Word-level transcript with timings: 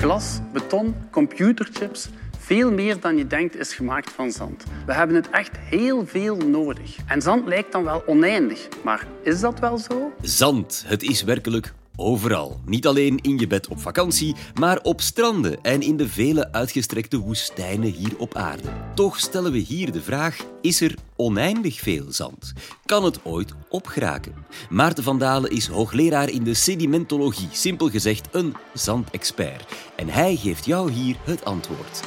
Glas, 0.00 0.38
beton, 0.52 0.94
computerchips, 1.10 2.08
veel 2.38 2.72
meer 2.72 3.00
dan 3.00 3.16
je 3.16 3.26
denkt 3.26 3.56
is 3.56 3.74
gemaakt 3.74 4.10
van 4.10 4.30
zand. 4.30 4.64
We 4.86 4.92
hebben 4.92 5.16
het 5.16 5.30
echt 5.30 5.56
heel 5.58 6.06
veel 6.06 6.36
nodig. 6.36 6.96
En 7.06 7.22
zand 7.22 7.48
lijkt 7.48 7.72
dan 7.72 7.84
wel 7.84 8.02
oneindig, 8.06 8.68
maar 8.84 9.06
is 9.22 9.40
dat 9.40 9.58
wel 9.58 9.78
zo? 9.78 10.12
Zand, 10.20 10.84
het 10.86 11.02
is 11.02 11.22
werkelijk 11.22 11.72
overal. 12.00 12.60
Niet 12.64 12.86
alleen 12.86 13.18
in 13.22 13.38
je 13.38 13.46
bed 13.46 13.68
op 13.68 13.80
vakantie, 13.80 14.34
maar 14.54 14.80
op 14.82 15.00
stranden 15.00 15.62
en 15.62 15.80
in 15.80 15.96
de 15.96 16.08
vele 16.08 16.52
uitgestrekte 16.52 17.18
woestijnen 17.18 17.92
hier 17.92 18.18
op 18.18 18.34
aarde. 18.34 18.68
Toch 18.94 19.18
stellen 19.18 19.52
we 19.52 19.58
hier 19.58 19.92
de 19.92 20.02
vraag: 20.02 20.36
is 20.60 20.80
er 20.80 20.94
oneindig 21.16 21.80
veel 21.80 22.04
zand? 22.08 22.52
Kan 22.84 23.04
het 23.04 23.24
ooit 23.24 23.52
opgeraken? 23.68 24.34
Maarten 24.70 25.04
van 25.04 25.18
Dalen 25.18 25.50
is 25.50 25.66
hoogleraar 25.66 26.30
in 26.30 26.44
de 26.44 26.54
sedimentologie, 26.54 27.48
simpel 27.52 27.88
gezegd 27.88 28.28
een 28.30 28.54
zandexpert. 28.74 29.64
En 29.96 30.08
hij 30.08 30.36
geeft 30.36 30.64
jou 30.64 30.92
hier 30.92 31.16
het 31.24 31.44
antwoord. 31.44 32.00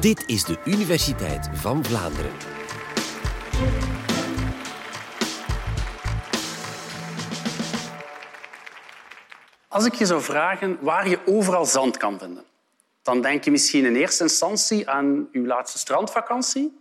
Dit 0.00 0.24
is 0.26 0.44
de 0.44 0.58
Universiteit 0.64 1.48
van 1.52 1.84
Vlaanderen. 1.84 2.32
Als 9.68 9.84
ik 9.84 9.94
je 9.94 10.06
zou 10.06 10.22
vragen 10.22 10.78
waar 10.80 11.08
je 11.08 11.18
overal 11.26 11.64
zand 11.64 11.96
kan 11.96 12.18
vinden, 12.18 12.44
dan 13.02 13.20
denk 13.20 13.44
je 13.44 13.50
misschien 13.50 13.84
in 13.84 13.96
eerste 13.96 14.22
instantie 14.22 14.90
aan 14.90 15.28
uw 15.32 15.46
laatste 15.46 15.78
strandvakantie. 15.78 16.78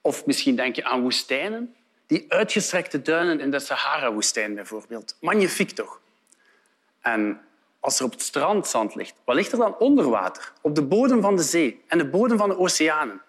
Of 0.00 0.26
misschien 0.26 0.56
denk 0.56 0.76
je 0.76 0.84
aan 0.84 1.02
woestijnen. 1.02 1.74
Die 2.06 2.24
uitgestrekte 2.28 3.02
duinen 3.02 3.40
in 3.40 3.50
de 3.50 3.58
Sahara-woestijn 3.58 4.54
bijvoorbeeld. 4.54 5.16
Magnifiek 5.20 5.70
toch? 5.70 6.00
En 7.00 7.40
als 7.80 7.98
er 7.98 8.04
op 8.04 8.10
het 8.10 8.22
strand 8.22 8.66
zand 8.66 8.94
ligt, 8.94 9.14
wat 9.24 9.36
ligt 9.36 9.52
er 9.52 9.58
dan 9.58 9.78
onder 9.78 10.08
water? 10.08 10.52
Op 10.60 10.74
de 10.74 10.82
bodem 10.82 11.20
van 11.20 11.36
de 11.36 11.42
zee 11.42 11.82
en 11.86 11.98
de 11.98 12.08
bodem 12.08 12.38
van 12.38 12.48
de 12.48 12.58
oceanen. 12.58 13.22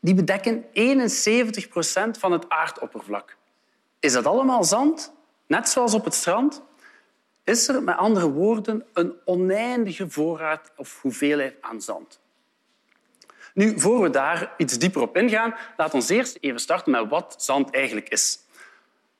Die 0.00 0.14
bedekken 0.14 0.64
71 0.72 1.68
procent 1.68 2.18
van 2.18 2.32
het 2.32 2.48
aardoppervlak. 2.48 3.36
Is 4.00 4.12
dat 4.12 4.26
allemaal 4.26 4.64
zand? 4.64 5.12
Net 5.46 5.68
zoals 5.68 5.94
op 5.94 6.04
het 6.04 6.14
strand? 6.14 6.62
Is 7.44 7.68
er 7.68 7.82
met 7.82 7.96
andere 7.96 8.30
woorden 8.30 8.84
een 8.92 9.14
oneindige 9.24 10.10
voorraad 10.10 10.72
of 10.76 11.00
hoeveelheid 11.00 11.54
aan 11.60 11.80
zand? 11.80 12.20
Nu, 13.54 13.80
voor 13.80 14.02
we 14.02 14.10
daar 14.10 14.54
iets 14.56 14.78
dieper 14.78 15.02
op 15.02 15.16
ingaan, 15.16 15.54
laat 15.76 15.94
ons 15.94 16.08
eerst 16.08 16.38
even 16.40 16.60
starten 16.60 16.92
met 16.92 17.08
wat 17.08 17.34
zand 17.38 17.70
eigenlijk 17.70 18.08
is. 18.08 18.38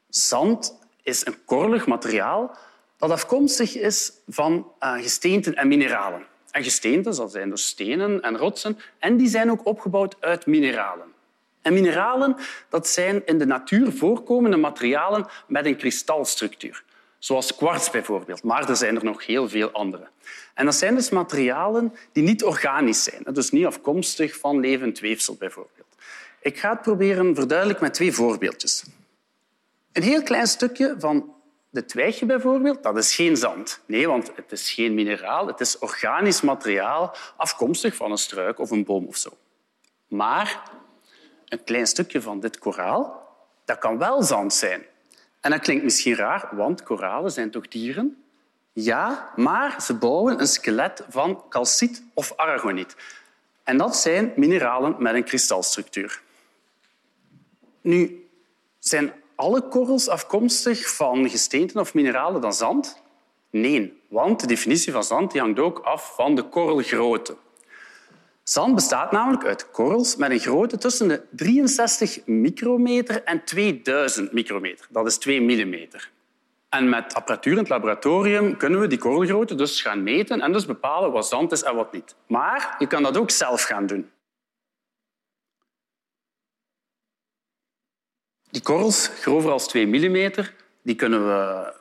Zand 0.08 0.78
is 1.02 1.26
een 1.26 1.44
korrelig 1.44 1.86
materiaal 1.86 2.56
dat 2.96 3.10
afkomstig 3.10 3.76
is 3.76 4.12
van 4.28 4.72
uh, 4.80 4.92
gesteenten 4.94 5.54
en 5.54 5.68
mineralen. 5.68 6.26
En 6.50 6.64
gesteenten, 6.64 7.16
dat 7.16 7.32
zijn 7.32 7.50
dus 7.50 7.66
stenen 7.66 8.20
en 8.20 8.36
rotsen, 8.36 8.78
en 8.98 9.16
die 9.16 9.28
zijn 9.28 9.50
ook 9.50 9.66
opgebouwd 9.66 10.16
uit 10.20 10.46
mineralen. 10.46 11.12
En 11.62 11.72
mineralen 11.72 12.36
dat 12.68 12.88
zijn 12.88 13.26
in 13.26 13.38
de 13.38 13.46
natuur 13.46 13.92
voorkomende 13.92 14.56
materialen 14.56 15.26
met 15.46 15.66
een 15.66 15.76
kristalstructuur 15.76 16.84
zoals 17.22 17.54
kwarts 17.54 17.90
bijvoorbeeld, 17.90 18.42
maar 18.42 18.68
er 18.68 18.76
zijn 18.76 18.96
er 18.96 19.04
nog 19.04 19.26
heel 19.26 19.48
veel 19.48 19.70
andere. 19.70 20.08
En 20.54 20.64
dat 20.64 20.74
zijn 20.74 20.94
dus 20.94 21.10
materialen 21.10 21.94
die 22.12 22.22
niet 22.22 22.44
organisch 22.44 23.02
zijn, 23.02 23.22
dus 23.32 23.50
niet 23.50 23.66
afkomstig 23.66 24.36
van 24.36 24.60
levend 24.60 24.98
weefsel 24.98 25.34
bijvoorbeeld. 25.34 25.96
Ik 26.40 26.58
ga 26.58 26.70
het 26.70 26.82
proberen 26.82 27.34
verduidelijken 27.34 27.84
met 27.84 27.94
twee 27.94 28.12
voorbeeldjes. 28.12 28.84
Een 29.92 30.02
heel 30.02 30.22
klein 30.22 30.46
stukje 30.46 30.94
van 30.98 31.34
de 31.70 31.84
twijgje 31.84 32.26
bijvoorbeeld, 32.26 32.82
dat 32.82 32.96
is 32.96 33.14
geen 33.14 33.36
zand. 33.36 33.80
Nee, 33.86 34.08
want 34.08 34.32
het 34.34 34.52
is 34.52 34.70
geen 34.70 34.94
mineraal, 34.94 35.46
het 35.46 35.60
is 35.60 35.78
organisch 35.78 36.40
materiaal 36.40 37.14
afkomstig 37.36 37.94
van 37.94 38.10
een 38.10 38.18
struik 38.18 38.58
of 38.58 38.70
een 38.70 38.84
boom 38.84 39.06
of 39.06 39.16
zo. 39.16 39.30
Maar 40.08 40.62
een 41.48 41.64
klein 41.64 41.86
stukje 41.86 42.20
van 42.20 42.40
dit 42.40 42.58
koraal, 42.58 43.28
dat 43.64 43.78
kan 43.78 43.98
wel 43.98 44.22
zand 44.22 44.55
zijn. 44.55 44.82
En 45.42 45.51
dat 45.51 45.61
klinkt 45.61 45.85
misschien 45.85 46.14
raar, 46.14 46.48
want 46.53 46.83
koralen 46.83 47.30
zijn 47.30 47.51
toch 47.51 47.69
dieren? 47.69 48.25
Ja, 48.73 49.33
maar 49.36 49.83
ze 49.83 49.95
bouwen 49.95 50.41
een 50.41 50.47
skelet 50.47 51.05
van 51.08 51.45
calciet 51.48 52.05
of 52.14 52.33
aragoniet. 52.36 52.97
En 53.63 53.77
dat 53.77 53.97
zijn 53.97 54.33
mineralen 54.36 54.95
met 54.98 55.14
een 55.14 55.25
kristalstructuur. 55.25 56.23
Nu, 57.80 58.29
zijn 58.79 59.13
alle 59.35 59.69
korrels 59.69 60.08
afkomstig 60.08 60.95
van 60.95 61.30
gesteenten 61.30 61.80
of 61.80 61.95
mineralen 61.95 62.41
dan 62.41 62.53
zand? 62.53 63.03
Nee, 63.51 64.03
want 64.09 64.41
de 64.41 64.47
definitie 64.47 64.92
van 64.92 65.05
zand 65.05 65.33
die 65.33 65.41
hangt 65.41 65.59
ook 65.59 65.79
af 65.79 66.14
van 66.14 66.35
de 66.35 66.42
korrelgrootte. 66.42 67.36
Zand 68.42 68.75
bestaat 68.75 69.13
namelijk 69.13 69.45
uit 69.45 69.70
korrels 69.70 70.17
met 70.17 70.30
een 70.30 70.39
grootte 70.39 70.79
tussen 70.79 71.08
de 71.08 71.23
63 71.30 72.27
micrometer 72.27 73.23
en 73.23 73.45
2000 73.45 74.33
micrometer. 74.33 74.86
Dat 74.91 75.07
is 75.07 75.19
2 75.19 75.41
millimeter. 75.41 76.11
En 76.69 76.89
met 76.89 77.14
apparatuur 77.14 77.53
in 77.53 77.58
het 77.58 77.69
laboratorium 77.69 78.57
kunnen 78.57 78.80
we 78.80 78.86
die 78.86 78.98
korrelgrootte 78.98 79.55
dus 79.55 79.83
gaan 79.83 80.03
meten 80.03 80.41
en 80.41 80.53
dus 80.53 80.67
bepalen 80.67 81.13
wat 81.13 81.29
zand 81.29 81.53
is 81.53 81.63
en 81.63 81.75
wat 81.75 81.92
niet. 81.92 82.14
Maar 82.27 82.77
je 82.79 82.86
kan 82.86 83.03
dat 83.03 83.17
ook 83.17 83.30
zelf 83.30 83.63
gaan 83.63 83.86
doen. 83.86 84.11
Die 88.51 88.63
korrels, 88.63 89.09
grover 89.09 89.51
als 89.51 89.69
2 89.69 89.86
millimeter, 89.86 90.55
die 90.83 90.95
kunnen 90.95 91.27
we 91.27 91.73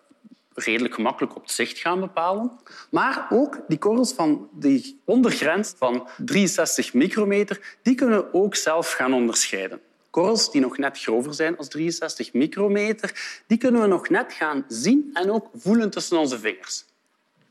redelijk 0.53 0.93
gemakkelijk 0.93 1.35
op 1.35 1.49
zicht 1.49 1.77
gaan 1.77 1.99
bepalen. 1.99 2.51
Maar 2.89 3.27
ook 3.29 3.59
die 3.67 3.77
korrels 3.77 4.13
van 4.13 4.49
die 4.51 5.01
ondergrens 5.05 5.73
van 5.77 6.07
63 6.25 6.93
micrometer, 6.93 7.77
die 7.81 7.95
kunnen 7.95 8.17
we 8.17 8.33
ook 8.33 8.55
zelf 8.55 8.91
gaan 8.91 9.13
onderscheiden. 9.13 9.81
Korrels 10.09 10.51
die 10.51 10.61
nog 10.61 10.77
net 10.77 10.99
grover 10.99 11.33
zijn 11.33 11.57
als 11.57 11.67
63 11.67 12.33
micrometer, 12.33 13.41
die 13.47 13.57
kunnen 13.57 13.81
we 13.81 13.87
nog 13.87 14.09
net 14.09 14.33
gaan 14.33 14.65
zien 14.67 15.09
en 15.13 15.31
ook 15.31 15.49
voelen 15.55 15.89
tussen 15.89 16.17
onze 16.17 16.39
vingers. 16.39 16.85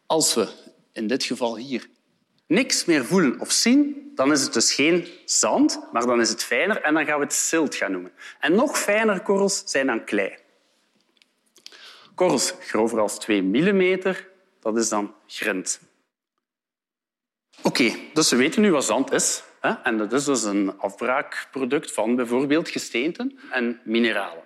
Als 0.06 0.34
we 0.34 0.48
in 0.92 1.06
dit 1.06 1.24
geval 1.24 1.56
hier 1.56 1.88
niks 2.46 2.84
meer 2.84 3.04
voelen 3.04 3.40
of 3.40 3.52
zien, 3.52 4.12
dan 4.14 4.32
is 4.32 4.42
het 4.42 4.52
dus 4.52 4.72
geen 4.72 5.08
zand, 5.24 5.80
maar 5.92 6.06
dan 6.06 6.20
is 6.20 6.28
het 6.28 6.42
fijner 6.42 6.82
en 6.82 6.94
dan 6.94 7.04
gaan 7.04 7.18
we 7.18 7.24
het 7.24 7.32
silt 7.32 7.74
gaan 7.74 7.92
noemen. 7.92 8.12
En 8.40 8.54
nog 8.54 8.78
fijnere 8.78 9.22
korrels 9.22 9.62
zijn 9.64 9.86
dan 9.86 10.04
klei 10.04 10.34
korrels 12.20 12.54
grover 12.60 12.96
dan 12.96 13.08
2 13.08 13.42
mm, 13.42 14.14
dat 14.60 14.76
is 14.76 14.88
dan 14.88 15.14
grind. 15.26 15.80
Oké, 17.62 17.92
dus 18.12 18.30
we 18.30 18.36
weten 18.36 18.62
nu 18.62 18.72
wat 18.72 18.84
zand 18.84 19.12
is. 19.12 19.42
Hè? 19.60 19.70
En 19.82 19.98
dat 19.98 20.12
is 20.12 20.24
dus 20.24 20.42
een 20.42 20.78
afbraakproduct 20.78 21.92
van 21.92 22.16
bijvoorbeeld 22.16 22.68
gesteenten 22.68 23.38
en 23.50 23.80
mineralen. 23.84 24.42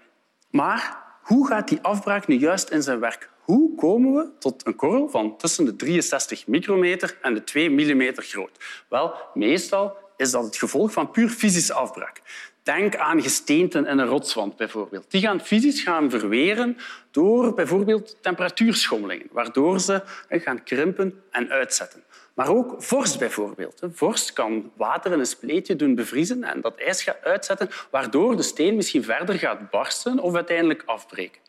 Maar 0.51 1.03
hoe 1.23 1.47
gaat 1.47 1.69
die 1.69 1.81
afbraak 1.81 2.27
nu 2.27 2.34
juist 2.34 2.71
in 2.71 2.83
zijn 2.83 3.01
werk? 3.01 3.31
Hoe 3.41 3.75
komen 3.75 4.15
we 4.15 4.39
tot 4.39 4.67
een 4.67 4.77
korrel 4.77 5.09
van 5.09 5.37
tussen 5.37 5.65
de 5.65 5.77
63 5.77 6.47
micrometer 6.47 7.19
en 7.23 7.34
de 7.34 7.45
2 7.45 7.71
mm 7.71 8.13
groot? 8.17 8.84
Wel, 8.89 9.15
meestal 9.34 9.97
is 10.17 10.31
dat 10.31 10.45
het 10.45 10.57
gevolg 10.57 10.93
van 10.93 11.11
puur 11.11 11.29
fysische 11.29 11.73
afbraak. 11.73 12.23
Denk 12.65 12.97
aan 12.97 13.23
gesteenten 13.23 13.87
in 13.87 13.99
een 13.99 14.07
rotswand 14.07 14.57
bijvoorbeeld. 14.57 15.11
Die 15.11 15.21
gaan 15.21 15.41
fysisch 15.41 15.83
gaan 15.83 16.11
verweren 16.11 16.77
door 17.11 17.55
bijvoorbeeld 17.55 18.17
temperatuurschommelingen, 18.21 19.27
waardoor 19.33 19.81
ze 19.81 20.03
gaan 20.29 20.63
krimpen 20.63 21.23
en 21.31 21.51
uitzetten. 21.51 22.03
Maar 22.35 22.49
ook 22.49 22.83
vorst 22.83 23.19
bijvoorbeeld. 23.19 23.83
Vorst 23.93 24.33
kan 24.33 24.71
water 24.77 25.13
in 25.13 25.19
een 25.19 25.27
spleetje 25.27 25.77
doen 25.77 25.95
bevriezen 25.95 26.45
en 26.45 26.61
dat 26.61 26.77
ijs 26.77 27.03
gaat 27.03 27.23
uitzetten, 27.23 27.69
waardoor 27.91 28.37
de 28.37 28.43
steen 28.43 28.77
misschien 28.77 29.05
verder 29.05 29.39
gaat 29.39 29.71
barsten 29.71 30.19
of 30.19 30.35
uiteindelijk 30.35 30.83
afbreken. 30.87 31.41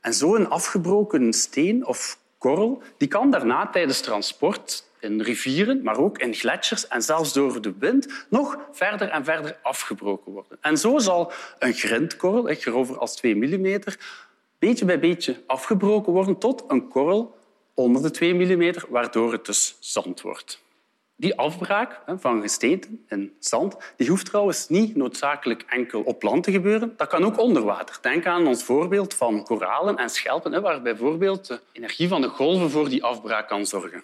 En 0.00 0.14
zo'n 0.14 0.50
afgebroken 0.50 1.32
steen 1.32 1.86
of 1.86 2.18
korrel 2.38 2.82
die 2.96 3.08
kan 3.08 3.30
daarna 3.30 3.66
tijdens 3.66 4.00
transport 4.00 4.84
in 5.04 5.20
rivieren, 5.20 5.82
maar 5.82 5.96
ook 5.96 6.18
in 6.18 6.34
gletsjers 6.34 6.88
en 6.88 7.02
zelfs 7.02 7.32
door 7.32 7.60
de 7.60 7.74
wind 7.78 8.26
nog 8.28 8.58
verder 8.72 9.08
en 9.08 9.24
verder 9.24 9.58
afgebroken 9.62 10.32
worden. 10.32 10.58
En 10.60 10.78
zo 10.78 10.98
zal 10.98 11.32
een 11.58 11.72
grindkorrel, 11.72 12.54
grover 12.54 12.98
als 12.98 13.16
2 13.16 13.36
mm, 13.36 13.80
beetje 14.58 14.84
bij 14.84 14.98
beetje 14.98 15.42
afgebroken 15.46 16.12
worden 16.12 16.38
tot 16.38 16.64
een 16.68 16.88
korrel 16.88 17.36
onder 17.74 18.02
de 18.02 18.10
2 18.10 18.34
mm, 18.34 18.72
waardoor 18.88 19.32
het 19.32 19.46
dus 19.46 19.76
zand 19.80 20.20
wordt. 20.20 20.62
Die 21.16 21.38
afbraak 21.38 22.00
van 22.18 22.40
gesteenten 22.40 23.04
en 23.08 23.32
zand 23.38 23.76
die 23.96 24.08
hoeft 24.08 24.26
trouwens 24.26 24.68
niet 24.68 24.96
noodzakelijk 24.96 25.64
enkel 25.68 26.02
op 26.02 26.22
land 26.22 26.44
te 26.44 26.50
gebeuren. 26.50 26.94
Dat 26.96 27.08
kan 27.08 27.24
ook 27.24 27.38
onder 27.38 27.62
water. 27.62 27.98
Denk 28.00 28.26
aan 28.26 28.46
ons 28.46 28.64
voorbeeld 28.64 29.14
van 29.14 29.44
koralen 29.44 29.96
en 29.96 30.08
schelpen, 30.10 30.62
waar 30.62 30.82
bijvoorbeeld 30.82 31.46
de 31.46 31.60
energie 31.72 32.08
van 32.08 32.20
de 32.20 32.28
golven 32.28 32.70
voor 32.70 32.88
die 32.88 33.04
afbraak 33.04 33.48
kan 33.48 33.66
zorgen. 33.66 34.02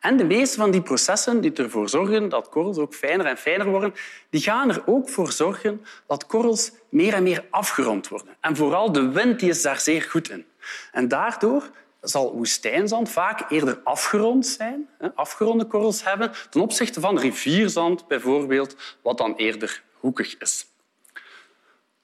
En 0.00 0.16
de 0.16 0.24
meeste 0.24 0.56
van 0.56 0.70
die 0.70 0.82
processen 0.82 1.40
die 1.40 1.52
ervoor 1.52 1.88
zorgen 1.88 2.28
dat 2.28 2.48
korrels 2.48 2.78
ook 2.78 2.94
fijner 2.94 3.26
en 3.26 3.36
fijner 3.36 3.66
worden, 3.66 3.94
die 4.30 4.40
gaan 4.40 4.70
er 4.70 4.82
ook 4.86 5.08
voor 5.08 5.32
zorgen 5.32 5.84
dat 6.06 6.26
korrels 6.26 6.72
meer 6.88 7.14
en 7.14 7.22
meer 7.22 7.44
afgerond 7.50 8.08
worden. 8.08 8.36
En 8.40 8.56
vooral 8.56 8.92
de 8.92 9.08
wind 9.08 9.40
die 9.40 9.48
is 9.48 9.62
daar 9.62 9.80
zeer 9.80 10.02
goed 10.02 10.30
in. 10.30 10.46
En 10.92 11.08
daardoor 11.08 11.70
zal 12.00 12.34
woestijnzand 12.34 13.08
vaak 13.08 13.50
eerder 13.50 13.80
afgerond 13.84 14.46
zijn, 14.46 14.88
afgeronde 15.14 15.64
korrels 15.64 16.04
hebben, 16.04 16.32
ten 16.50 16.60
opzichte 16.60 17.00
van 17.00 17.18
rivierzand 17.18 18.08
bijvoorbeeld, 18.08 18.76
wat 19.02 19.18
dan 19.18 19.34
eerder 19.34 19.82
hoekig 19.92 20.38
is. 20.38 20.66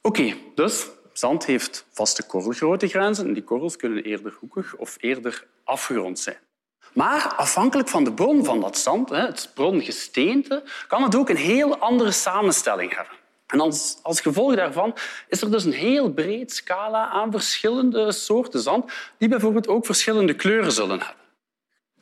Oké, 0.00 0.34
dus 0.54 0.86
zand 1.12 1.46
heeft 1.46 1.86
vaste 1.90 2.26
korrelgrootte 2.26 2.98
en 2.98 3.32
die 3.32 3.44
korrels 3.44 3.76
kunnen 3.76 4.02
eerder 4.02 4.36
hoekig 4.38 4.76
of 4.76 4.96
eerder 5.00 5.46
afgerond 5.64 6.18
zijn. 6.18 6.38
Maar 6.92 7.34
afhankelijk 7.36 7.88
van 7.88 8.04
de 8.04 8.12
bron 8.12 8.44
van 8.44 8.60
dat 8.60 8.78
zand, 8.78 9.10
het 9.10 9.50
brongesteente, 9.54 10.62
kan 10.86 11.02
het 11.02 11.14
ook 11.14 11.28
een 11.28 11.36
heel 11.36 11.78
andere 11.78 12.12
samenstelling 12.12 12.96
hebben. 12.96 13.18
En 13.46 13.60
als, 13.60 13.98
als 14.02 14.20
gevolg 14.20 14.54
daarvan 14.54 14.96
is 15.28 15.42
er 15.42 15.50
dus 15.50 15.64
een 15.64 15.72
heel 15.72 16.12
breed 16.12 16.52
scala 16.52 17.08
aan 17.08 17.30
verschillende 17.30 18.12
soorten 18.12 18.60
zand 18.60 18.92
die 19.18 19.28
bijvoorbeeld 19.28 19.68
ook 19.68 19.86
verschillende 19.86 20.34
kleuren 20.34 20.72
zullen 20.72 20.98
hebben. 20.98 21.18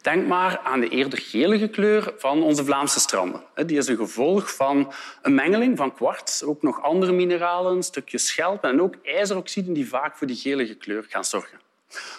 Denk 0.00 0.26
maar 0.26 0.58
aan 0.58 0.80
de 0.80 0.88
eerder 0.88 1.18
gelige 1.18 1.68
kleur 1.68 2.14
van 2.16 2.42
onze 2.42 2.64
Vlaamse 2.64 3.00
stranden. 3.00 3.42
Die 3.66 3.78
is 3.78 3.86
een 3.86 3.96
gevolg 3.96 4.54
van 4.54 4.92
een 5.22 5.34
mengeling 5.34 5.76
van 5.76 5.94
kwarts, 5.94 6.42
ook 6.42 6.62
nog 6.62 6.82
andere 6.82 7.12
mineralen, 7.12 7.82
stukjes 7.82 8.26
schelp 8.26 8.64
en 8.64 8.82
ook 8.82 8.94
ijzeroxiden 9.02 9.72
die 9.72 9.88
vaak 9.88 10.16
voor 10.16 10.26
die 10.26 10.36
gelige 10.36 10.74
kleur 10.74 11.06
gaan 11.08 11.24
zorgen. 11.24 11.58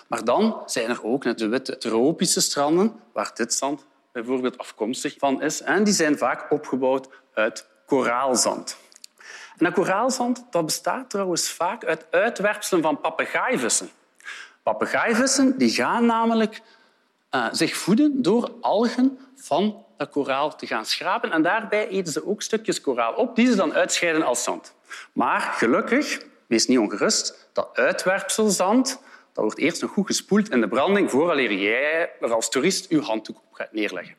Maar 0.07 0.23
dan 0.23 0.61
zijn 0.65 0.89
er 0.89 1.03
ook 1.03 1.37
de 1.37 1.47
witte 1.47 1.77
tropische 1.77 2.41
stranden, 2.41 2.99
waar 3.13 3.31
dit 3.33 3.53
zand 3.53 3.85
bijvoorbeeld 4.11 4.57
afkomstig 4.57 5.15
van 5.17 5.41
is. 5.41 5.61
En 5.61 5.83
die 5.83 5.93
zijn 5.93 6.17
vaak 6.17 6.51
opgebouwd 6.51 7.07
uit 7.33 7.67
koraalzand. 7.85 8.77
En 9.57 9.65
dat 9.65 9.73
koraalzand 9.73 10.45
dat 10.49 10.65
bestaat 10.65 11.09
trouwens 11.09 11.49
vaak 11.49 11.85
uit 11.85 12.05
uitwerpselen 12.11 12.83
van 12.83 12.99
papegaaivissen. 12.99 13.89
Papegaaivissen 14.63 15.57
die 15.57 15.69
gaan 15.69 16.05
namelijk 16.05 16.61
uh, 17.31 17.47
zich 17.51 17.77
voeden 17.77 18.21
door 18.21 18.51
algen 18.61 19.19
van 19.35 19.85
dat 19.97 20.09
koraal 20.09 20.55
te 20.55 20.67
gaan 20.67 20.85
schrapen. 20.85 21.31
En 21.31 21.41
daarbij 21.41 21.87
eten 21.87 22.13
ze 22.13 22.27
ook 22.27 22.41
stukjes 22.41 22.81
koraal 22.81 23.13
op 23.13 23.35
die 23.35 23.47
ze 23.47 23.55
dan 23.55 23.73
uitscheiden 23.73 24.23
als 24.23 24.43
zand. 24.43 24.73
Maar 25.13 25.41
gelukkig, 25.41 26.21
wees 26.47 26.67
niet 26.67 26.77
ongerust, 26.77 27.49
dat 27.53 27.69
uitwerpselzand 27.73 28.99
dat 29.33 29.43
wordt 29.43 29.57
eerst 29.57 29.81
nog 29.81 29.91
goed 29.91 30.07
gespoeld 30.07 30.49
in 30.49 30.61
de 30.61 30.67
branding 30.67 31.11
vooraleer 31.11 31.53
jij 31.53 32.11
er 32.19 32.33
als 32.33 32.49
toerist 32.49 32.89
je 32.89 33.01
handdoek 33.01 33.37
op 33.37 33.53
gaat 33.53 33.73
neerleggen. 33.73 34.15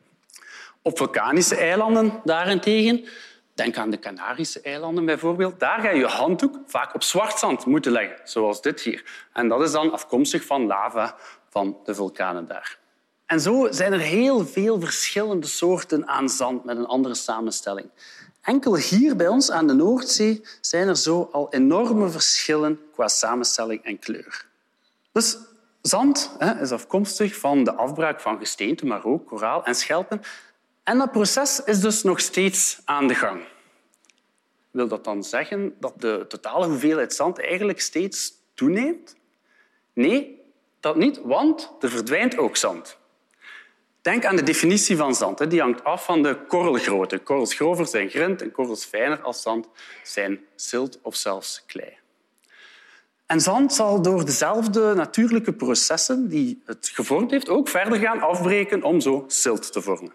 Op 0.81 0.97
vulkanische 0.97 1.55
eilanden 1.55 2.21
daarentegen, 2.23 3.05
denk 3.53 3.77
aan 3.77 3.89
de 3.89 3.99
Canarische 3.99 4.61
eilanden 4.61 5.05
bijvoorbeeld, 5.05 5.59
daar 5.59 5.81
ga 5.81 5.89
je 5.89 5.99
je 5.99 6.05
handdoek 6.05 6.59
vaak 6.65 6.95
op 6.95 7.03
zwart 7.03 7.39
zand 7.39 7.65
moeten 7.65 7.91
leggen, 7.91 8.19
zoals 8.23 8.61
dit 8.61 8.81
hier. 8.81 9.27
En 9.33 9.47
dat 9.47 9.61
is 9.61 9.71
dan 9.71 9.91
afkomstig 9.91 10.45
van 10.45 10.65
lava 10.65 11.15
van 11.49 11.77
de 11.83 11.95
vulkanen 11.95 12.47
daar. 12.47 12.79
En 13.25 13.39
zo 13.39 13.67
zijn 13.71 13.93
er 13.93 13.99
heel 13.99 14.45
veel 14.45 14.79
verschillende 14.79 15.47
soorten 15.47 16.07
aan 16.07 16.29
zand 16.29 16.63
met 16.63 16.77
een 16.77 16.85
andere 16.85 17.15
samenstelling. 17.15 17.89
Enkel 18.41 18.75
hier 18.77 19.15
bij 19.15 19.27
ons 19.27 19.51
aan 19.51 19.67
de 19.67 19.73
Noordzee 19.73 20.41
zijn 20.61 20.87
er 20.87 20.97
zo 20.97 21.29
al 21.31 21.53
enorme 21.53 22.09
verschillen 22.09 22.79
qua 22.93 23.07
samenstelling 23.07 23.83
en 23.83 23.99
kleur. 23.99 24.49
Dus 25.11 25.37
zand 25.81 26.35
hè, 26.37 26.61
is 26.61 26.71
afkomstig 26.71 27.35
van 27.35 27.63
de 27.63 27.73
afbraak 27.73 28.19
van 28.19 28.37
gesteente, 28.37 28.85
maar 28.85 29.05
ook 29.05 29.27
koraal 29.27 29.65
en 29.65 29.75
schelpen. 29.75 30.21
En 30.83 30.97
dat 30.97 31.11
proces 31.11 31.63
is 31.63 31.79
dus 31.79 32.03
nog 32.03 32.19
steeds 32.19 32.81
aan 32.85 33.07
de 33.07 33.15
gang. 33.15 33.41
Wil 34.71 34.87
dat 34.87 35.03
dan 35.03 35.23
zeggen 35.23 35.75
dat 35.79 36.01
de 36.01 36.25
totale 36.27 36.65
hoeveelheid 36.65 37.13
zand 37.13 37.39
eigenlijk 37.39 37.81
steeds 37.81 38.33
toeneemt? 38.53 39.15
Nee, 39.93 40.41
dat 40.79 40.95
niet, 40.95 41.21
want 41.23 41.71
er 41.79 41.89
verdwijnt 41.89 42.37
ook 42.37 42.57
zand. 42.57 42.99
Denk 44.01 44.25
aan 44.25 44.35
de 44.35 44.43
definitie 44.43 44.97
van 44.97 45.15
zand. 45.15 45.49
Die 45.49 45.61
hangt 45.61 45.83
af 45.83 46.05
van 46.05 46.23
de 46.23 46.45
korrelgrootte. 46.47 47.19
Korrels 47.19 47.53
grover 47.53 47.87
zijn 47.87 48.09
grind 48.09 48.41
en 48.41 48.51
korrels 48.51 48.85
fijner 48.85 49.21
als 49.21 49.41
zand 49.41 49.67
zijn 50.03 50.39
zilt 50.55 50.99
of 51.01 51.15
zelfs 51.15 51.63
klei. 51.65 52.00
En 53.31 53.41
zand 53.41 53.73
zal 53.73 54.01
door 54.01 54.25
dezelfde 54.25 54.93
natuurlijke 54.93 55.53
processen 55.53 56.27
die 56.27 56.61
het 56.65 56.91
gevormd 56.93 57.31
heeft 57.31 57.49
ook 57.49 57.69
verder 57.69 57.99
gaan 57.99 58.21
afbreken 58.21 58.83
om 58.83 59.01
zo 59.01 59.23
silt 59.27 59.71
te 59.71 59.81
vormen. 59.81 60.13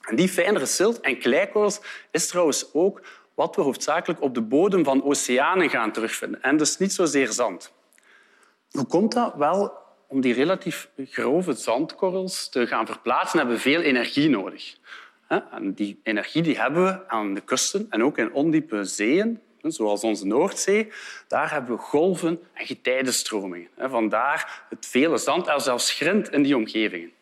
En 0.00 0.16
die 0.16 0.28
fijnere 0.28 0.66
silt 0.66 1.00
en 1.00 1.18
kleikorrels 1.18 1.80
is 2.10 2.28
trouwens 2.28 2.70
ook 2.72 3.00
wat 3.34 3.56
we 3.56 3.62
hoofdzakelijk 3.62 4.22
op 4.22 4.34
de 4.34 4.40
bodem 4.40 4.84
van 4.84 5.04
oceanen 5.04 5.70
gaan 5.70 5.92
terugvinden. 5.92 6.42
En 6.42 6.56
dus 6.56 6.78
niet 6.78 6.92
zozeer 6.92 7.32
zand. 7.32 7.72
Hoe 8.70 8.86
komt 8.86 9.12
dat? 9.12 9.34
Wel, 9.36 9.72
om 10.08 10.20
die 10.20 10.34
relatief 10.34 10.90
grove 10.96 11.52
zandkorrels 11.52 12.48
te 12.48 12.66
gaan 12.66 12.86
verplaatsen, 12.86 13.38
hebben 13.38 13.56
we 13.56 13.62
veel 13.62 13.80
energie 13.80 14.28
nodig. 14.28 14.76
En 15.28 15.72
die 15.74 16.00
energie 16.02 16.42
die 16.42 16.58
hebben 16.60 16.84
we 16.84 17.08
aan 17.08 17.34
de 17.34 17.40
kusten 17.40 17.86
en 17.90 18.02
ook 18.02 18.18
in 18.18 18.32
ondiepe 18.32 18.84
zeeën, 18.84 19.40
zoals 19.62 20.02
onze 20.02 20.26
Noordzee, 20.26 20.92
daar 21.28 21.50
hebben 21.50 21.76
we 21.76 21.82
golven 21.82 22.40
en 22.52 22.66
getijdenstromingen. 22.66 23.68
Vandaar 23.78 24.64
het 24.68 24.86
vele 24.86 25.18
zand 25.18 25.46
en 25.46 25.60
zelfs 25.60 25.90
grind 25.90 26.30
in 26.30 26.42
die 26.42 26.56
omgevingen. 26.56 27.12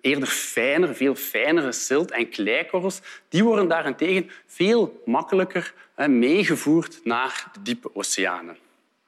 Eerder 0.00 0.28
fijner, 0.28 0.94
veel 0.94 1.14
fijnere 1.14 1.72
silt 1.72 2.10
en 2.10 2.28
kleikorrels, 2.28 3.00
die 3.28 3.44
worden 3.44 3.68
daarentegen 3.68 4.30
veel 4.46 5.02
makkelijker 5.04 5.74
meegevoerd 5.96 7.00
naar 7.04 7.50
de 7.52 7.62
diepe 7.62 7.94
oceanen. 7.94 8.56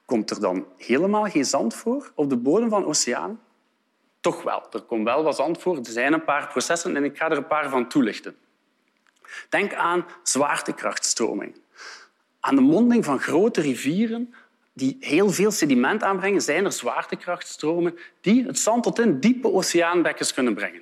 Komt 0.05 0.29
er 0.29 0.39
dan 0.39 0.65
helemaal 0.77 1.23
geen 1.23 1.45
zand 1.45 1.75
voor 1.75 2.11
op 2.15 2.29
de 2.29 2.37
bodem 2.37 2.69
van 2.69 2.85
oceanen? 2.85 3.39
Toch 4.19 4.43
wel. 4.43 4.63
Er 4.71 4.81
komt 4.81 5.03
wel 5.03 5.23
wat 5.23 5.35
zand 5.35 5.61
voor. 5.61 5.77
Er 5.77 5.85
zijn 5.85 6.13
een 6.13 6.23
paar 6.23 6.47
processen 6.47 6.95
en 6.95 7.03
ik 7.03 7.17
ga 7.17 7.29
er 7.29 7.37
een 7.37 7.47
paar 7.47 7.69
van 7.69 7.87
toelichten. 7.87 8.35
Denk 9.49 9.73
aan 9.73 10.05
zwaartekrachtstroming. 10.23 11.55
Aan 12.47 12.55
de 12.55 12.61
monding 12.61 13.05
van 13.05 13.19
grote 13.19 13.61
rivieren 13.61 14.33
die 14.73 14.97
heel 14.99 15.29
veel 15.29 15.51
sediment 15.51 16.03
aanbrengen, 16.03 16.41
zijn 16.41 16.65
er 16.65 16.71
zwaartekrachtstromen 16.71 17.97
die 18.21 18.45
het 18.45 18.59
zand 18.59 18.83
tot 18.83 18.99
in 18.99 19.19
diepe 19.19 19.51
oceaanbekkens 19.51 20.33
kunnen 20.33 20.53
brengen. 20.53 20.81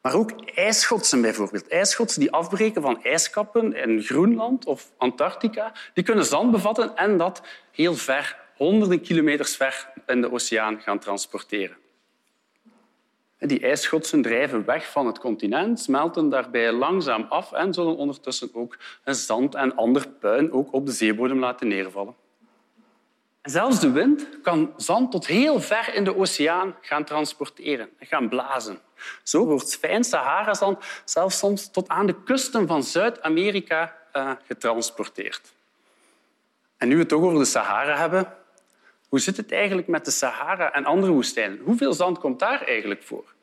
Maar 0.00 0.14
ook 0.14 0.30
ijsschotsen 0.54 1.20
bijvoorbeeld. 1.20 1.68
Ijsschotsen 1.68 2.20
die 2.20 2.32
afbreken 2.32 2.82
van 2.82 3.02
ijskappen 3.02 3.74
in 3.74 4.02
Groenland 4.02 4.64
of 4.64 4.90
Antarctica, 4.96 5.72
die 5.94 6.04
kunnen 6.04 6.24
zand 6.24 6.50
bevatten 6.50 6.96
en 6.96 7.16
dat 7.16 7.42
heel 7.70 7.94
ver, 7.94 8.36
honderden 8.56 9.00
kilometers 9.00 9.56
ver 9.56 9.88
in 10.06 10.20
de 10.20 10.32
oceaan 10.32 10.80
gaan 10.80 10.98
transporteren. 10.98 11.76
Die 13.46 13.60
ijsschotsen 13.60 14.22
drijven 14.22 14.64
weg 14.64 14.90
van 14.90 15.06
het 15.06 15.18
continent, 15.18 15.80
smelten 15.80 16.28
daarbij 16.28 16.72
langzaam 16.72 17.26
af 17.28 17.52
en 17.52 17.74
zullen 17.74 17.96
ondertussen 17.96 18.50
ook 18.52 18.76
zand 19.04 19.54
en 19.54 19.76
ander 19.76 20.08
puin 20.08 20.52
ook 20.52 20.72
op 20.72 20.86
de 20.86 20.92
zeebodem 20.92 21.38
laten 21.38 21.68
neervallen. 21.68 22.14
En 23.40 23.50
zelfs 23.50 23.80
de 23.80 23.90
wind 23.90 24.28
kan 24.42 24.72
zand 24.76 25.10
tot 25.10 25.26
heel 25.26 25.60
ver 25.60 25.94
in 25.94 26.04
de 26.04 26.16
oceaan 26.16 26.74
gaan 26.80 27.04
transporteren 27.04 27.88
en 27.98 28.06
gaan 28.06 28.28
blazen. 28.28 28.78
Zo 29.22 29.44
wordt 29.44 29.76
fijn 29.76 30.04
Sahara-zand 30.04 30.84
zelfs 31.04 31.38
soms 31.38 31.70
tot 31.70 31.88
aan 31.88 32.06
de 32.06 32.22
kusten 32.22 32.66
van 32.66 32.82
Zuid-Amerika 32.82 33.96
uh, 34.16 34.30
getransporteerd. 34.46 35.52
En 36.76 36.88
nu 36.88 36.94
we 36.94 37.00
het 37.00 37.08
toch 37.08 37.22
over 37.22 37.38
de 37.38 37.44
Sahara 37.44 37.96
hebben, 37.96 38.32
hoe 39.08 39.20
zit 39.20 39.36
het 39.36 39.52
eigenlijk 39.52 39.88
met 39.88 40.04
de 40.04 40.10
Sahara 40.10 40.72
en 40.72 40.84
andere 40.84 41.12
woestijnen? 41.12 41.58
Hoeveel 41.58 41.92
zand 41.92 42.18
komt 42.18 42.38
daar 42.38 42.62
eigenlijk 42.62 43.02
voor? 43.02 43.33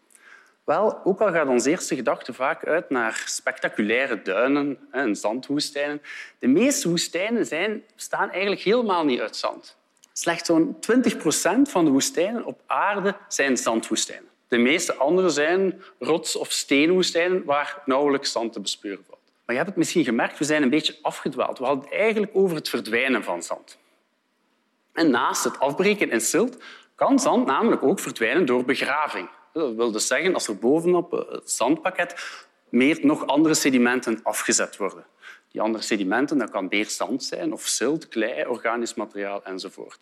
Wel, 0.63 0.99
ook 1.03 1.21
al 1.21 1.31
gaat 1.31 1.47
onze 1.47 1.69
eerste 1.69 1.95
gedachte 1.95 2.33
vaak 2.33 2.65
uit 2.65 2.89
naar 2.89 3.23
spectaculaire 3.25 4.21
duinen 4.21 4.77
en 4.91 5.15
zandwoestijnen, 5.15 6.01
de 6.39 6.47
meeste 6.47 6.89
woestijnen 6.89 7.45
zijn, 7.45 7.83
bestaan 7.95 8.29
eigenlijk 8.29 8.61
helemaal 8.61 9.05
niet 9.05 9.19
uit 9.19 9.35
zand. 9.35 9.77
Slechts 10.13 10.47
zo'n 10.47 10.79
20 10.79 11.17
procent 11.17 11.69
van 11.69 11.85
de 11.85 11.91
woestijnen 11.91 12.45
op 12.45 12.61
aarde 12.65 13.15
zijn 13.27 13.57
zandwoestijnen. 13.57 14.29
De 14.47 14.57
meeste 14.57 14.93
andere 14.93 15.29
zijn 15.29 15.81
rots- 15.99 16.35
of 16.35 16.51
steenwoestijnen 16.51 17.45
waar 17.45 17.81
nauwelijks 17.85 18.31
zand 18.31 18.53
te 18.53 18.59
bespeuren 18.59 19.03
valt. 19.07 19.19
Maar 19.45 19.55
je 19.55 19.61
hebt 19.61 19.69
het 19.69 19.77
misschien 19.77 20.03
gemerkt, 20.03 20.37
we 20.37 20.45
zijn 20.45 20.63
een 20.63 20.69
beetje 20.69 20.97
afgedwaald. 21.01 21.57
We 21.57 21.65
hadden 21.65 21.83
het 21.83 21.93
eigenlijk 21.93 22.31
over 22.35 22.55
het 22.55 22.69
verdwijnen 22.69 23.23
van 23.23 23.43
zand. 23.43 23.77
En 24.93 25.09
naast 25.09 25.43
het 25.43 25.59
afbreken 25.59 26.11
in 26.11 26.21
silt 26.21 26.57
kan 26.95 27.19
zand 27.19 27.45
namelijk 27.45 27.83
ook 27.83 27.99
verdwijnen 27.99 28.45
door 28.45 28.65
begraving. 28.65 29.29
Dat 29.53 29.75
wil 29.75 29.91
dus 29.91 30.07
zeggen 30.07 30.33
als 30.33 30.47
er 30.47 30.57
bovenop 30.57 31.11
het 31.11 31.51
zandpakket 31.51 32.15
meer 32.69 32.99
nog 33.01 33.25
andere 33.27 33.53
sedimenten 33.53 34.19
afgezet 34.23 34.77
worden. 34.77 35.05
Die 35.51 35.61
andere 35.61 35.83
sedimenten 35.83 36.37
dat 36.37 36.49
kan 36.49 36.67
meer 36.69 36.89
zand 36.89 37.23
zijn 37.23 37.53
of 37.53 37.67
zilt, 37.67 38.07
klei, 38.07 38.45
organisch 38.45 38.93
materiaal 38.93 39.43
enzovoort. 39.43 39.99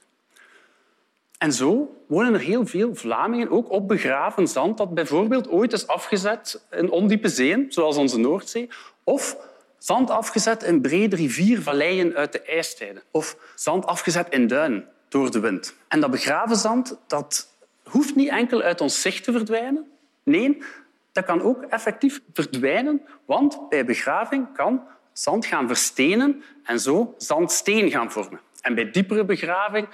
En 1.38 1.54
zo 1.54 1.96
wonen 2.08 2.34
er 2.34 2.40
heel 2.40 2.66
veel 2.66 2.96
Vlamingen 2.96 3.50
ook 3.50 3.70
op 3.72 3.88
begraven 3.88 4.48
zand 4.48 4.78
dat 4.78 4.94
bijvoorbeeld 4.94 5.50
ooit 5.50 5.74
is 5.74 5.88
afgezet 5.88 6.66
in 6.72 6.90
ondiepe 6.90 7.30
zeeën, 7.30 7.66
zoals 7.70 7.98
onze 7.98 8.20
Noordzee, 8.20 8.70
of 9.04 9.38
zand 9.78 10.10
afgezet 10.10 10.64
in 10.64 10.82
brede 10.82 11.16
riviervalleien 11.16 12.16
uit 12.16 12.32
de 12.32 12.42
ijstijden, 12.42 13.04
of 13.12 13.38
zand 13.56 13.86
afgezet 13.86 14.30
in 14.30 14.48
duinen 14.48 14.88
door 15.10 15.32
de 15.32 15.40
wind. 15.40 15.76
En 15.88 16.00
dat 16.00 16.12
begraven 16.12 16.56
zand 16.56 17.00
dat 17.08 17.49
hoeft 17.90 18.16
niet 18.16 18.30
enkel 18.30 18.62
uit 18.62 18.82
ons 18.82 19.02
zicht 19.02 19.24
te 19.24 19.32
verdwijnen. 19.32 19.92
Nee, 20.24 20.58
dat 21.12 21.26
kan 21.26 21.42
ook 21.42 21.64
effectief 21.64 22.22
verdwijnen, 22.34 23.02
want 23.26 23.70
bij 23.70 23.86
begraving 23.86 24.54
kan 24.54 24.82
zand 25.14 25.46
gaan 25.46 25.68
verstenen 25.68 26.44
en 26.64 26.80
zo 26.80 27.14
zandsteen 27.18 27.92
gaan 27.92 28.12
vormen. 28.12 28.40
En 28.62 28.76
bij 28.76 28.92
diepere 28.92 29.26
begraving 29.26 29.88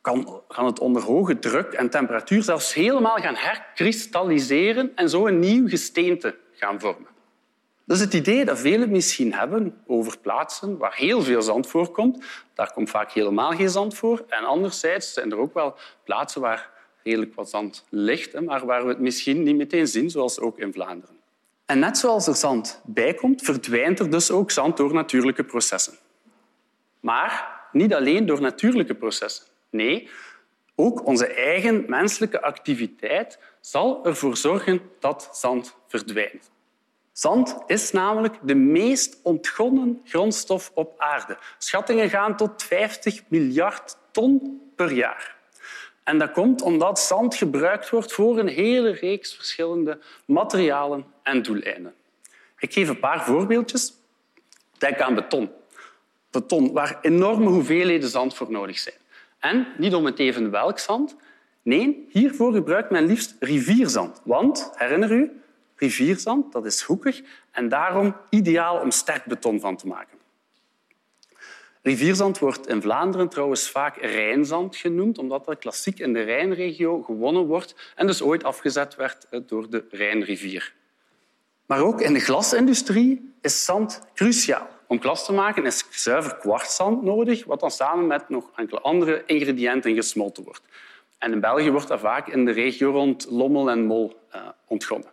kan, 0.00 0.42
het 0.48 0.78
onder 0.78 1.02
hoge 1.02 1.38
druk 1.38 1.72
en 1.72 1.90
temperatuur 1.90 2.42
zelfs 2.42 2.74
helemaal 2.74 3.16
gaan 3.16 3.36
herkristalliseren 3.36 4.92
en 4.94 5.08
zo 5.08 5.26
een 5.26 5.38
nieuw 5.38 5.68
gesteente 5.68 6.36
gaan 6.52 6.80
vormen. 6.80 7.16
Dus 7.84 8.00
het 8.00 8.14
idee 8.14 8.44
dat 8.44 8.58
velen 8.58 8.90
misschien 8.90 9.34
hebben 9.34 9.82
over 9.86 10.18
plaatsen 10.18 10.76
waar 10.76 10.94
heel 10.94 11.22
veel 11.22 11.42
zand 11.42 11.66
voorkomt, 11.66 12.24
daar 12.54 12.72
komt 12.72 12.90
vaak 12.90 13.12
helemaal 13.12 13.52
geen 13.52 13.70
zand 13.70 13.94
voor. 13.94 14.24
En 14.28 14.44
anderzijds 14.44 15.12
zijn 15.12 15.30
er 15.30 15.38
ook 15.38 15.54
wel 15.54 15.74
plaatsen 16.04 16.40
waar 16.40 16.70
redelijk 17.08 17.34
wat 17.34 17.50
zand 17.50 17.84
ligt, 17.88 18.40
maar 18.40 18.66
waar 18.66 18.82
we 18.82 18.88
het 18.88 19.00
misschien 19.00 19.42
niet 19.42 19.56
meteen 19.56 19.86
zien, 19.86 20.10
zoals 20.10 20.40
ook 20.40 20.58
in 20.58 20.72
Vlaanderen. 20.72 21.16
En 21.66 21.78
net 21.78 21.98
zoals 21.98 22.26
er 22.26 22.34
zand 22.34 22.80
bijkomt, 22.84 23.42
verdwijnt 23.42 23.98
er 23.98 24.10
dus 24.10 24.30
ook 24.30 24.50
zand 24.50 24.76
door 24.76 24.92
natuurlijke 24.92 25.44
processen. 25.44 25.94
Maar 27.00 27.60
niet 27.72 27.94
alleen 27.94 28.26
door 28.26 28.40
natuurlijke 28.40 28.94
processen. 28.94 29.46
Nee, 29.70 30.08
ook 30.74 31.06
onze 31.06 31.26
eigen 31.26 31.84
menselijke 31.88 32.42
activiteit 32.42 33.38
zal 33.60 34.04
ervoor 34.06 34.36
zorgen 34.36 34.80
dat 35.00 35.28
zand 35.32 35.76
verdwijnt. 35.86 36.50
Zand 37.12 37.58
is 37.66 37.90
namelijk 37.90 38.38
de 38.42 38.54
meest 38.54 39.20
ontgonnen 39.22 40.00
grondstof 40.04 40.70
op 40.74 40.94
aarde. 41.00 41.38
Schattingen 41.58 42.10
gaan 42.10 42.36
tot 42.36 42.62
50 42.62 43.22
miljard 43.28 43.96
ton 44.10 44.60
per 44.76 44.92
jaar. 44.92 45.37
En 46.08 46.18
dat 46.18 46.32
komt 46.32 46.62
omdat 46.62 47.00
zand 47.00 47.34
gebruikt 47.34 47.90
wordt 47.90 48.12
voor 48.12 48.38
een 48.38 48.48
hele 48.48 48.90
reeks 48.90 49.34
verschillende 49.34 49.98
materialen 50.24 51.04
en 51.22 51.42
doeleinden. 51.42 51.94
Ik 52.58 52.72
geef 52.72 52.88
een 52.88 52.98
paar 52.98 53.24
voorbeeldjes. 53.24 53.94
Denk 54.78 55.00
aan 55.00 55.14
beton. 55.14 55.50
Beton, 56.30 56.72
waar 56.72 56.98
enorme 57.02 57.48
hoeveelheden 57.48 58.08
zand 58.08 58.34
voor 58.34 58.50
nodig 58.50 58.78
zijn. 58.78 58.94
En 59.38 59.66
niet 59.78 59.94
om 59.94 60.04
het 60.04 60.18
even 60.18 60.50
welk 60.50 60.78
zand. 60.78 61.16
Nee, 61.62 62.06
hiervoor 62.10 62.52
gebruikt 62.52 62.90
men 62.90 63.06
liefst 63.06 63.36
rivierzand. 63.40 64.20
Want, 64.24 64.70
herinner 64.74 65.12
u, 65.12 65.40
rivierzand 65.76 66.52
dat 66.52 66.66
is 66.66 66.82
hoekig 66.82 67.22
en 67.50 67.68
daarom 67.68 68.16
ideaal 68.30 68.80
om 68.80 68.90
sterk 68.90 69.24
beton 69.24 69.60
van 69.60 69.76
te 69.76 69.86
maken. 69.86 70.17
Rivierzand 71.82 72.38
wordt 72.38 72.68
in 72.68 72.82
Vlaanderen 72.82 73.28
trouwens 73.28 73.70
vaak 73.70 73.96
Rijnzand 73.96 74.76
genoemd, 74.76 75.18
omdat 75.18 75.44
dat 75.44 75.58
klassiek 75.58 75.98
in 75.98 76.12
de 76.12 76.22
Rijnregio 76.22 77.02
gewonnen 77.02 77.46
wordt 77.46 77.92
en 77.94 78.06
dus 78.06 78.22
ooit 78.22 78.44
afgezet 78.44 78.96
werd 78.96 79.26
door 79.46 79.70
de 79.70 79.84
Rijnrivier. 79.90 80.74
Maar 81.66 81.82
ook 81.82 82.00
in 82.00 82.12
de 82.12 82.20
glasindustrie 82.20 83.34
is 83.40 83.64
zand 83.64 84.02
cruciaal. 84.14 84.68
Om 84.86 85.00
glas 85.00 85.24
te 85.24 85.32
maken 85.32 85.66
is 85.66 85.84
zuiver 85.90 86.36
kwartszand 86.36 87.02
nodig, 87.02 87.44
wat 87.44 87.60
dan 87.60 87.70
samen 87.70 88.06
met 88.06 88.28
nog 88.28 88.50
enkele 88.56 88.80
andere 88.80 89.22
ingrediënten 89.26 89.94
gesmolten 89.94 90.44
wordt. 90.44 90.62
En 91.18 91.32
in 91.32 91.40
België 91.40 91.70
wordt 91.70 91.88
dat 91.88 92.00
vaak 92.00 92.28
in 92.28 92.44
de 92.44 92.50
regio 92.50 92.90
rond 92.90 93.26
Lommel 93.30 93.70
en 93.70 93.84
Mol 93.84 94.20
uh, 94.34 94.48
ontgonnen. 94.66 95.10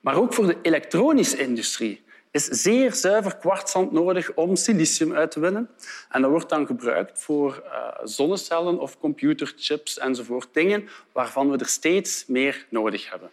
Maar 0.00 0.16
ook 0.16 0.34
voor 0.34 0.46
de 0.46 0.58
elektronische 0.62 1.38
industrie 1.38 2.04
is 2.30 2.44
zeer 2.44 2.92
zuiver 2.92 3.36
kwartszand 3.36 3.92
nodig 3.92 4.34
om 4.34 4.56
silicium 4.56 5.14
uit 5.14 5.30
te 5.30 5.40
winnen. 5.40 5.70
En 6.08 6.22
dat 6.22 6.30
wordt 6.30 6.48
dan 6.48 6.66
gebruikt 6.66 7.22
voor 7.22 7.62
uh, 7.64 7.88
zonnecellen 8.02 8.78
of 8.78 8.98
computerchips 8.98 9.98
enzovoort. 9.98 10.48
Dingen 10.52 10.88
waarvan 11.12 11.50
we 11.50 11.58
er 11.58 11.66
steeds 11.66 12.26
meer 12.26 12.66
nodig 12.70 13.10
hebben. 13.10 13.30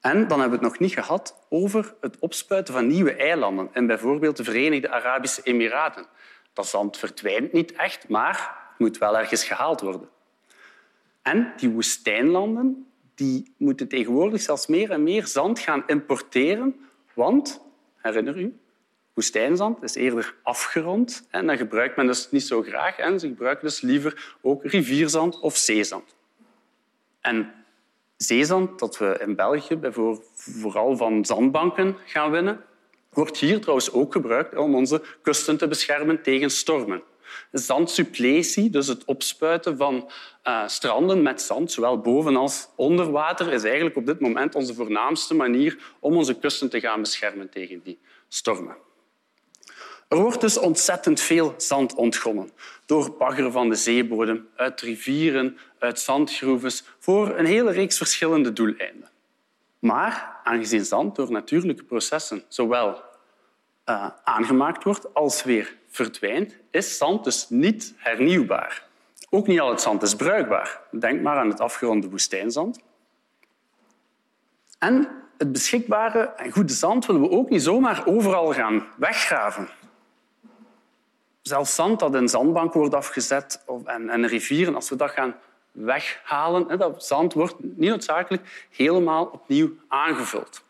En 0.00 0.28
dan 0.28 0.40
hebben 0.40 0.58
we 0.58 0.64
het 0.64 0.72
nog 0.72 0.78
niet 0.78 0.98
gehad 0.98 1.46
over 1.48 1.94
het 2.00 2.18
opspuiten 2.18 2.74
van 2.74 2.86
nieuwe 2.86 3.12
eilanden 3.12 3.68
in 3.72 3.86
bijvoorbeeld 3.86 4.36
de 4.36 4.44
Verenigde 4.44 4.90
Arabische 4.90 5.40
Emiraten. 5.42 6.06
Dat 6.52 6.66
zand 6.66 6.96
verdwijnt 6.96 7.52
niet 7.52 7.72
echt, 7.72 8.08
maar 8.08 8.64
moet 8.78 8.98
wel 8.98 9.18
ergens 9.18 9.44
gehaald 9.44 9.80
worden. 9.80 10.08
En 11.22 11.52
die 11.56 11.70
woestijnlanden 11.70 12.86
die 13.14 13.54
moeten 13.56 13.88
tegenwoordig 13.88 14.40
zelfs 14.40 14.66
meer 14.66 14.90
en 14.90 15.02
meer 15.02 15.26
zand 15.26 15.58
gaan 15.58 15.82
importeren, 15.86 16.80
want, 17.14 17.60
herinner 18.06 18.38
u, 18.38 18.58
woestijnzand 19.14 19.82
is 19.82 19.94
eerder 19.94 20.34
afgerond 20.42 21.26
en 21.30 21.46
dat 21.46 21.56
gebruikt 21.56 21.96
men 21.96 22.06
dus 22.06 22.30
niet 22.30 22.46
zo 22.46 22.62
graag. 22.62 22.98
En 22.98 23.20
ze 23.20 23.26
gebruiken 23.26 23.66
dus 23.66 23.80
liever 23.80 24.36
ook 24.40 24.64
rivierzand 24.64 25.40
of 25.40 25.56
zeezand. 25.56 26.14
En 27.20 27.52
zeezand, 28.16 28.78
dat 28.78 28.98
we 28.98 29.18
in 29.20 29.34
België 29.34 29.78
vooral 30.34 30.96
van 30.96 31.24
zandbanken 31.24 31.96
gaan 32.04 32.30
winnen, 32.30 32.64
wordt 33.12 33.36
hier 33.36 33.60
trouwens 33.60 33.92
ook 33.92 34.12
gebruikt 34.12 34.56
om 34.56 34.74
onze 34.74 35.02
kusten 35.22 35.56
te 35.56 35.68
beschermen 35.68 36.22
tegen 36.22 36.50
stormen. 36.50 37.02
Zandsuppletie, 37.52 38.70
dus 38.70 38.86
het 38.86 39.04
opspuiten 39.04 39.76
van 39.76 40.10
uh, 40.44 40.68
stranden 40.68 41.22
met 41.22 41.42
zand, 41.42 41.72
zowel 41.72 41.98
boven 41.98 42.36
als 42.36 42.68
onder 42.76 43.10
water, 43.10 43.52
is 43.52 43.64
eigenlijk 43.64 43.96
op 43.96 44.06
dit 44.06 44.20
moment 44.20 44.54
onze 44.54 44.74
voornaamste 44.74 45.34
manier 45.34 45.94
om 46.00 46.16
onze 46.16 46.34
kusten 46.34 46.70
te 46.70 46.80
gaan 46.80 47.00
beschermen 47.00 47.50
tegen 47.50 47.80
die 47.82 47.98
stormen. 48.28 48.76
Er 50.08 50.18
wordt 50.18 50.40
dus 50.40 50.58
ontzettend 50.58 51.20
veel 51.20 51.54
zand 51.56 51.94
ontgonnen 51.94 52.50
door 52.84 53.16
baggeren 53.16 53.52
van 53.52 53.68
de 53.68 53.74
zeebodem, 53.74 54.48
uit 54.56 54.80
rivieren, 54.80 55.58
uit 55.78 56.00
zandgroeves, 56.00 56.84
voor 56.98 57.38
een 57.38 57.46
hele 57.46 57.70
reeks 57.70 57.96
verschillende 57.96 58.52
doeleinden. 58.52 59.10
Maar 59.78 60.40
aangezien 60.44 60.84
zand 60.84 61.16
door 61.16 61.30
natuurlijke 61.30 61.84
processen 61.84 62.44
zowel 62.48 63.02
uh, 63.86 64.06
aangemaakt 64.24 64.84
wordt 64.84 65.14
als 65.14 65.42
weer 65.42 65.76
verdwijnt, 65.88 66.56
is 66.70 66.96
zand 66.96 67.24
dus 67.24 67.48
niet 67.48 67.94
hernieuwbaar. 67.96 68.84
Ook 69.30 69.46
niet 69.46 69.60
al 69.60 69.70
het 69.70 69.80
zand 69.80 70.02
is 70.02 70.14
bruikbaar. 70.14 70.80
Denk 70.90 71.22
maar 71.22 71.36
aan 71.36 71.48
het 71.48 71.60
afgeronde 71.60 72.10
woestijnzand. 72.10 72.80
En 74.78 75.08
het 75.38 75.52
beschikbare 75.52 76.32
en 76.36 76.52
goede 76.52 76.72
zand 76.72 77.06
willen 77.06 77.22
we 77.22 77.30
ook 77.30 77.50
niet 77.50 77.62
zomaar 77.62 78.06
overal 78.06 78.52
gaan 78.52 78.86
weggraven. 78.96 79.68
Zelfs 81.42 81.74
zand 81.74 82.00
dat 82.00 82.14
in 82.14 82.28
zandbank 82.28 82.72
wordt 82.72 82.94
afgezet 82.94 83.64
en, 83.84 84.08
en 84.08 84.26
rivieren, 84.26 84.74
als 84.74 84.88
we 84.88 84.96
dat 84.96 85.10
gaan 85.10 85.34
weghalen, 85.72 86.78
dat 86.78 87.04
zand 87.04 87.32
wordt 87.32 87.54
niet 87.58 87.88
noodzakelijk 87.90 88.66
helemaal 88.70 89.24
opnieuw 89.24 89.70
aangevuld. 89.88 90.62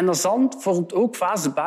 En 0.00 0.06
dat 0.06 0.18
zand 0.18 0.62
vormt 0.62 0.92
ook 0.92 1.16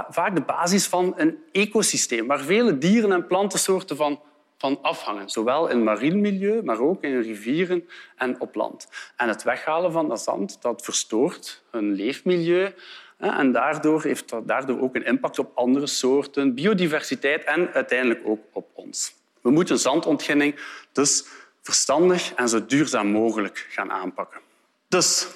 vaak 0.10 0.36
de 0.36 0.44
basis 0.46 0.88
van 0.88 1.14
een 1.18 1.44
ecosysteem 1.52 2.28
waar 2.28 2.40
vele 2.40 2.78
dieren 2.78 3.12
en 3.12 3.28
plantensoorten 3.28 3.96
van, 3.96 4.22
van 4.58 4.80
afhangen. 4.82 5.30
Zowel 5.30 5.68
in 5.68 5.84
marien 5.84 6.22
milieu, 6.22 6.64
maar 6.64 6.80
ook 6.80 7.04
in 7.04 7.22
rivieren 7.22 7.88
en 8.16 8.42
op 8.42 8.56
land. 8.56 8.88
En 9.18 9.28
het 9.28 9.44
weghalen 9.44 9.92
van 9.92 10.08
dat 10.08 10.22
zand 10.22 10.62
dat 10.62 10.82
verstoort 10.82 11.64
hun 11.72 11.92
leefmilieu 11.92 12.74
en 13.18 13.52
daardoor 13.52 14.04
heeft 14.04 14.30
dat 14.30 14.48
daardoor 14.48 14.82
ook 14.82 14.96
een 14.96 15.06
impact 15.06 15.40
op 15.40 15.52
andere 15.56 15.88
soorten, 15.88 16.54
biodiversiteit 16.54 17.44
en 17.44 17.74
uiteindelijk 17.74 18.22
ook 18.26 18.42
op 18.52 18.68
ons. 18.74 19.14
We 19.42 19.52
moeten 19.52 19.80
zandontginning 19.80 20.56
dus 20.92 21.26
verstandig 21.62 22.34
en 22.34 22.50
zo 22.50 22.66
duurzaam 22.66 23.08
mogelijk 23.08 23.68
gaan 23.70 23.92
aanpakken. 23.92 24.40
Dus 24.88 25.28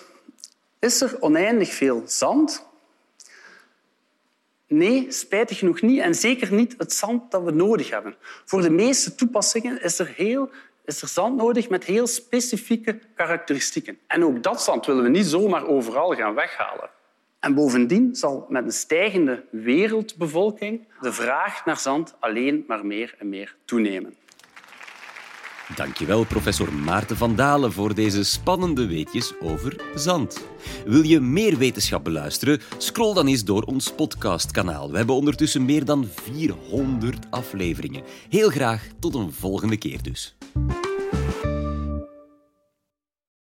is 0.79 1.01
er 1.01 1.21
oneindig 1.21 1.73
veel 1.73 2.03
zand? 2.05 2.65
Nee, 4.67 5.11
spijtig 5.11 5.57
genoeg 5.57 5.81
niet. 5.81 5.99
En 5.99 6.15
zeker 6.15 6.53
niet 6.53 6.75
het 6.77 6.93
zand 6.93 7.31
dat 7.31 7.43
we 7.43 7.51
nodig 7.51 7.89
hebben. 7.89 8.15
Voor 8.45 8.61
de 8.61 8.69
meeste 8.69 9.15
toepassingen 9.15 9.83
is 9.83 9.99
er, 9.99 10.13
heel, 10.15 10.49
is 10.85 11.01
er 11.01 11.07
zand 11.07 11.37
nodig 11.37 11.69
met 11.69 11.83
heel 11.83 12.07
specifieke 12.07 12.99
karakteristieken. 13.15 13.97
En 14.07 14.25
ook 14.25 14.43
dat 14.43 14.61
zand 14.63 14.85
willen 14.85 15.03
we 15.03 15.09
niet 15.09 15.25
zomaar 15.25 15.67
overal 15.67 16.15
gaan 16.15 16.33
weghalen. 16.33 16.89
En 17.39 17.53
bovendien 17.53 18.15
zal 18.15 18.45
met 18.49 18.63
een 18.63 18.71
stijgende 18.71 19.43
wereldbevolking 19.51 20.87
de 21.01 21.13
vraag 21.13 21.65
naar 21.65 21.79
zand 21.79 22.15
alleen 22.19 22.63
maar 22.67 22.85
meer 22.85 23.15
en 23.19 23.29
meer 23.29 23.55
toenemen. 23.65 24.15
Dankjewel, 25.75 26.25
professor 26.25 26.73
Maarten 26.73 27.17
van 27.17 27.35
Dalen, 27.35 27.71
voor 27.71 27.95
deze 27.95 28.23
spannende 28.23 28.87
weetjes 28.87 29.33
over 29.39 29.75
zand. 29.95 30.45
Wil 30.85 31.03
je 31.03 31.19
meer 31.19 31.57
wetenschap 31.57 32.03
beluisteren? 32.03 32.61
Scroll 32.77 33.13
dan 33.13 33.27
eens 33.27 33.43
door 33.43 33.63
ons 33.63 33.93
podcastkanaal. 33.93 34.91
We 34.91 34.97
hebben 34.97 35.15
ondertussen 35.15 35.65
meer 35.65 35.85
dan 35.85 36.07
400 36.23 37.25
afleveringen. 37.29 38.03
Heel 38.29 38.49
graag 38.49 38.87
tot 38.99 39.15
een 39.15 39.31
volgende 39.31 39.77
keer 39.77 40.01
dus. 40.01 40.35